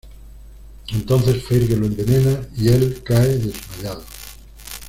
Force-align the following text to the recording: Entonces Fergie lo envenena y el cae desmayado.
Entonces 0.87 1.43
Fergie 1.45 1.75
lo 1.77 1.85
envenena 1.85 2.39
y 2.57 2.69
el 2.69 3.03
cae 3.03 3.35
desmayado. 3.37 4.03